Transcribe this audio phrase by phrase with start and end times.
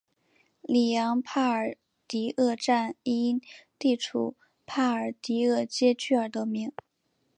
[0.63, 3.39] 里昂帕尔迪厄站因
[3.77, 4.35] 地处
[4.65, 6.71] 帕尔迪厄街区而得名。